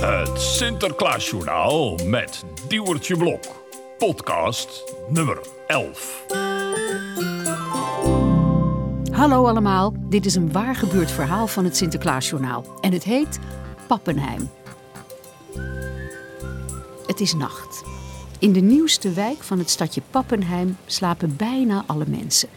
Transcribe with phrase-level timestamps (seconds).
[0.00, 3.44] Het Sinterklaasjournaal met Diewertje Blok.
[3.98, 6.24] Podcast nummer 11.
[9.10, 12.64] Hallo allemaal, dit is een waar gebeurd verhaal van het Sinterklaasjournaal.
[12.80, 13.38] En het heet
[13.86, 14.50] Pappenheim.
[17.06, 17.95] Het is nacht.
[18.38, 22.48] In de nieuwste wijk van het stadje Pappenheim slapen bijna alle mensen.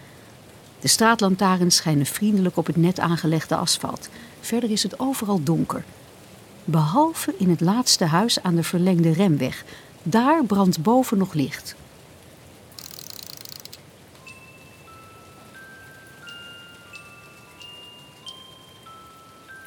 [0.80, 4.10] De straatlantaarns schijnen vriendelijk op het net aangelegde asfalt.
[4.40, 5.84] Verder is het overal donker.
[6.66, 9.66] Behalve in het laatste huis aan de verlengde remweg.
[10.04, 11.76] Daar brandt boven nog licht.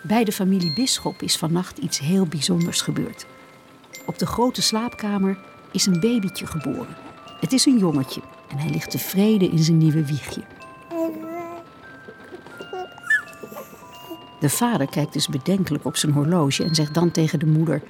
[0.02, 3.26] Bij de familie Bisschop is vannacht iets heel bijzonders gebeurd.
[4.06, 5.38] Op de grote slaapkamer
[5.72, 6.96] is een babytje geboren.
[7.40, 10.42] Het is een jongetje en hij ligt tevreden in zijn nieuwe wiegje.
[14.40, 17.82] De vader kijkt dus bedenkelijk op zijn horloge en zegt dan tegen de moeder: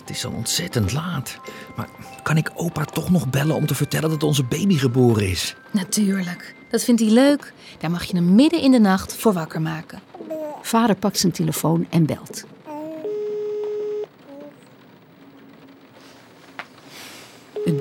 [0.00, 1.38] Het is al ontzettend laat.
[1.76, 1.88] Maar
[2.22, 5.56] kan ik opa toch nog bellen om te vertellen dat onze baby geboren is?
[5.70, 6.54] Natuurlijk.
[6.70, 7.52] Dat vindt hij leuk.
[7.78, 10.00] Daar mag je hem midden in de nacht voor wakker maken.
[10.62, 12.44] Vader pakt zijn telefoon en belt.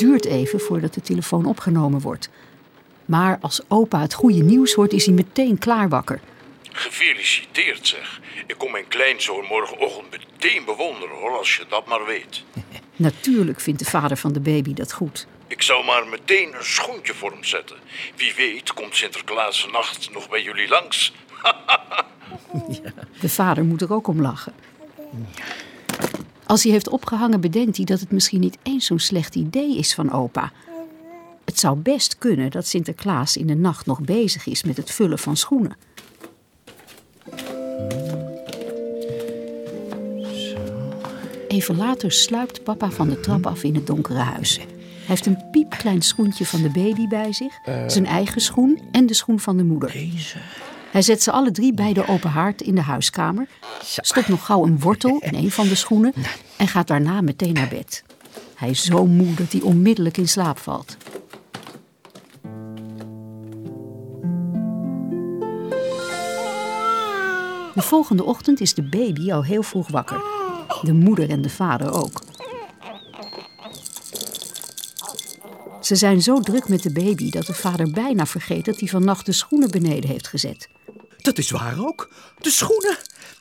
[0.04, 2.30] Duurt even voordat de telefoon opgenomen wordt.
[3.06, 6.20] Maar als opa het goede nieuws hoort, is hij meteen klaar wakker.
[6.72, 8.22] Gefeliciteerd zeg.
[8.48, 12.44] Ik kom mijn kleinzoon morgenochtend meteen bewonderen hoor, als je dat maar weet.
[12.96, 15.28] Natuurlijk vindt de vader van de baby dat goed.
[15.48, 17.78] Ik zou maar meteen een schoentje voor hem zetten.
[18.16, 21.14] Wie weet komt Sinterklaas nacht nog bij jullie langs.
[23.20, 24.54] De vader moet er ook om lachen.
[26.54, 29.94] Als hij heeft opgehangen, bedenkt hij dat het misschien niet eens zo'n slecht idee is
[29.94, 30.52] van opa.
[31.46, 35.20] Het zou best kunnen dat Sinterklaas in de nacht nog bezig is met het vullen
[35.20, 35.76] van schoenen.
[41.47, 44.58] Even later sluipt papa van de trap af in het donkere huis.
[44.58, 44.68] Hij
[45.06, 47.53] heeft een piepklein schoentje van de baby bij zich,
[47.88, 49.92] zijn eigen schoen en de schoen van de moeder.
[49.92, 50.38] Deze.
[50.94, 53.48] Hij zet ze alle drie bij de open haard in de huiskamer,
[53.81, 56.14] stopt nog gauw een wortel in een van de schoenen
[56.58, 58.04] en gaat daarna meteen naar bed.
[58.56, 60.98] Hij is zo moe dat hij onmiddellijk in slaap valt.
[67.74, 70.22] De volgende ochtend is de baby al heel vroeg wakker.
[70.81, 72.22] De moeder en de vader ook.
[75.83, 79.25] Ze zijn zo druk met de baby dat de vader bijna vergeet dat hij vannacht
[79.25, 80.69] de schoenen beneden heeft gezet.
[81.17, 82.09] Dat is waar ook.
[82.41, 82.97] De schoenen.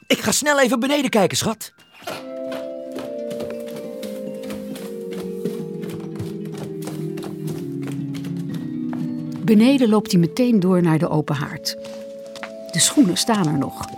[0.06, 1.72] Ik ga snel even beneden kijken, schat.
[9.44, 11.76] Beneden loopt hij meteen door naar de open haard.
[12.70, 13.88] De schoenen staan er nog.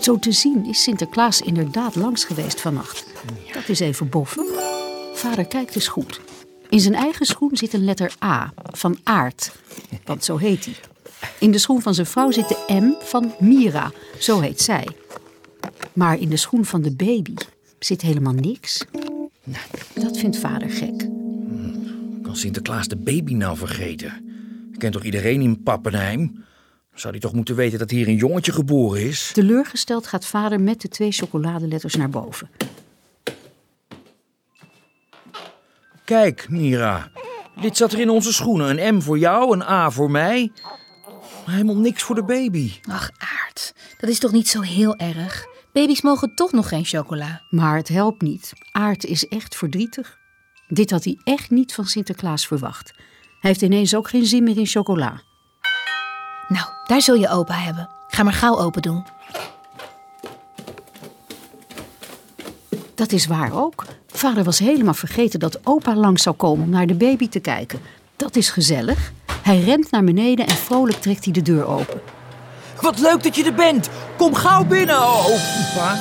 [0.00, 3.06] Zo te zien is Sinterklaas inderdaad langs geweest vannacht.
[3.52, 4.46] Dat is even boffen.
[5.14, 6.20] Vader kijkt eens goed.
[6.68, 9.52] In zijn eigen schoen zit een letter A van aard,
[10.04, 10.74] want zo heet hij.
[11.38, 14.88] In de schoen van zijn vrouw zit de M van Mira, zo heet zij.
[15.92, 17.34] Maar in de schoen van de baby
[17.78, 18.84] zit helemaal niks.
[19.94, 20.98] Dat vindt vader gek.
[22.22, 24.12] Kan Sinterklaas de baby nou vergeten?
[24.76, 26.44] Kent toch iedereen in Pappenheim?
[26.94, 29.30] Zou hij toch moeten weten dat hier een jongetje geboren is?
[29.32, 32.50] Teleurgesteld gaat vader met de twee chocoladeletters naar boven.
[36.08, 37.10] Kijk, Mira.
[37.60, 38.78] Dit zat er in onze schoenen.
[38.78, 40.52] Een M voor jou, een A voor mij.
[41.44, 42.72] Maar helemaal niks voor de baby.
[42.90, 45.46] Ach, Aard, dat is toch niet zo heel erg?
[45.72, 47.42] Baby's mogen toch nog geen chocola.
[47.50, 48.52] Maar het helpt niet.
[48.72, 50.18] Aard is echt verdrietig.
[50.68, 52.92] Dit had hij echt niet van Sinterklaas verwacht.
[53.40, 55.20] Hij heeft ineens ook geen zin meer in chocola.
[56.48, 57.88] Nou, daar zul je opa hebben.
[58.08, 59.06] Ga maar gauw open doen.
[62.94, 63.84] Dat is waar ook.
[64.18, 67.80] Vader was helemaal vergeten dat opa langs zou komen om naar de baby te kijken.
[68.16, 69.12] Dat is gezellig.
[69.42, 72.00] Hij rent naar beneden en vrolijk trekt hij de deur open.
[72.80, 73.90] Wat leuk dat je er bent.
[74.16, 75.96] Kom gauw binnen, oh, opa.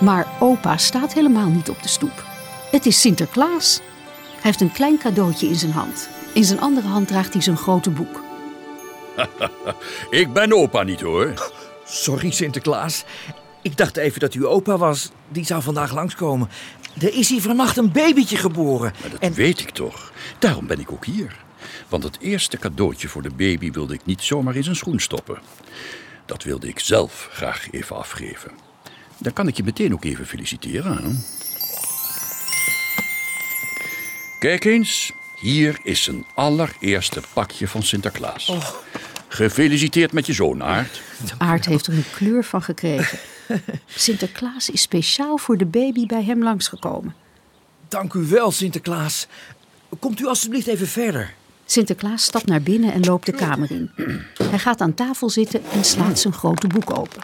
[0.00, 2.24] Maar opa staat helemaal niet op de stoep.
[2.70, 3.80] Het is Sinterklaas.
[4.30, 6.08] Hij heeft een klein cadeautje in zijn hand.
[6.34, 8.22] In zijn andere hand draagt hij zijn grote boek.
[10.20, 11.50] Ik ben opa niet hoor.
[11.84, 13.04] Sorry, Sinterklaas.
[13.62, 15.10] Ik dacht even dat u opa was.
[15.28, 16.48] Die zou vandaag langskomen.
[17.00, 18.92] Er is hier vannacht een babytje geboren.
[19.00, 20.12] Maar dat En weet ik toch.
[20.38, 21.36] Daarom ben ik ook hier.
[21.88, 25.38] Want het eerste cadeautje voor de baby wilde ik niet zomaar in zijn schoen stoppen.
[26.26, 28.50] Dat wilde ik zelf graag even afgeven.
[29.18, 30.96] Dan kan ik je meteen ook even feliciteren.
[30.96, 31.10] Hè?
[34.38, 35.12] Kijk eens,
[35.42, 38.52] Hier is zijn allereerste pakje van Sinterklaas.
[39.28, 41.00] Gefeliciteerd met je zoon, Aard.
[41.38, 43.18] Aard heeft er een kleur van gekregen.
[43.86, 47.14] Sinterklaas is speciaal voor de baby bij hem langsgekomen.
[47.88, 49.26] Dank u wel, Sinterklaas.
[49.98, 51.34] Komt u alstublieft even verder.
[51.64, 53.90] Sinterklaas stapt naar binnen en loopt de kamer in.
[54.50, 57.22] Hij gaat aan tafel zitten en slaat zijn grote boek open.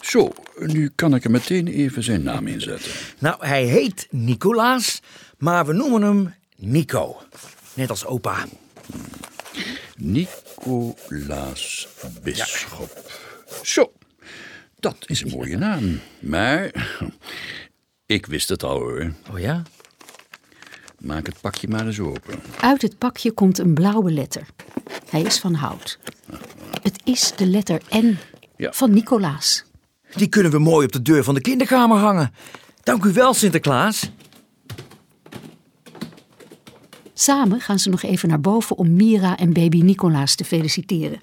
[0.00, 2.90] Zo, nu kan ik er meteen even zijn naam inzetten.
[3.18, 5.00] Nou, hij heet Nicolaas,
[5.38, 7.22] maar we noemen hem Nico.
[7.74, 8.46] Net als opa.
[9.96, 11.88] Nicolaas
[12.22, 13.10] Bisschop.
[13.62, 13.92] Zo,
[14.82, 16.00] dat is een mooie naam.
[16.20, 16.70] Maar
[18.06, 19.12] ik wist het al hoor.
[19.32, 19.62] Oh ja?
[20.98, 22.40] Maak het pakje maar eens open.
[22.60, 24.46] Uit het pakje komt een blauwe letter.
[25.10, 25.98] Hij is van hout.
[26.82, 28.16] Het is de letter N
[28.56, 28.72] Ja.
[28.72, 29.64] van Nicolaas.
[30.14, 32.32] Die kunnen we mooi op de deur van de kinderkamer hangen.
[32.82, 34.10] Dank u wel, Sinterklaas.
[37.14, 41.22] Samen gaan ze nog even naar boven om Mira en baby Nicolaas te feliciteren.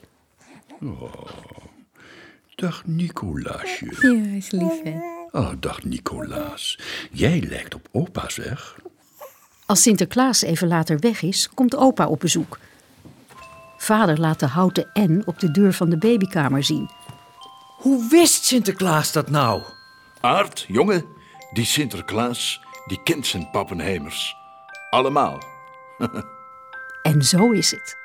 [2.60, 3.86] Dag Nicolaasje.
[4.00, 5.00] Ja, is lief hè.
[5.32, 6.80] Oh, dag Nicolaas.
[7.12, 8.76] Jij lijkt op opa, zeg.
[9.66, 12.60] Als Sinterklaas even later weg is, komt opa op bezoek.
[13.78, 16.90] Vader laat de houten N op de deur van de babykamer zien.
[17.78, 19.62] Hoe wist Sinterklaas dat nou?
[20.22, 21.06] Aard, jongen,
[21.54, 24.36] die Sinterklaas, die kent zijn pappenheimers.
[24.90, 25.44] Allemaal.
[27.02, 27.98] En zo is het.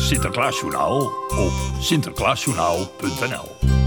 [0.00, 3.79] Sinterklaasjournaal op sinterklaasjournaal.nl